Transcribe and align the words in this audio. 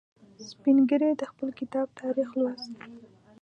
سپین 0.49 0.77
ږیری 0.89 1.11
د 1.17 1.23
خپل 1.31 1.49
کتاب 1.59 1.87
تاریخ 2.01 2.29
لوست. 2.39 2.71